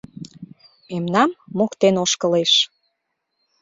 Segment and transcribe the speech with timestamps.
[0.89, 2.53] Мемнам моктен ошкылеш;